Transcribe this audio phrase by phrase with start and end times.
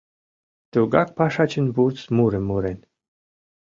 [0.71, 2.79] Тугак пашачын вурс мурым мурен